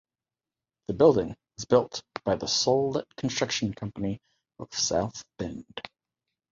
The 0.87 0.95
building 0.95 1.35
was 1.57 1.65
built 1.65 2.01
by 2.23 2.33
the 2.35 2.47
Sollitt 2.47 3.15
Construction 3.17 3.71
Company 3.71 4.19
of 4.57 4.73
South 4.73 5.23
Bend. 5.37 5.79